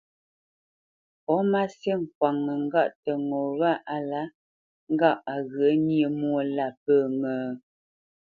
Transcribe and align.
Pó 1.23 1.35
má 1.51 1.63
sî 1.77 1.91
kwaŋnə́ 2.17 2.55
ŋgâʼ 2.65 2.89
tə 3.03 3.11
ŋo 3.27 3.39
wâ 3.59 3.71
á 3.93 3.97
lǎ 4.09 4.21
ŋgâʼ 4.93 5.17
á 5.33 5.35
ghyə̂ 5.51 5.71
nyé 5.85 6.05
mwô 6.19 6.39
lâ 6.55 6.67
pə́ 6.83 6.99
ŋə? 7.19 7.33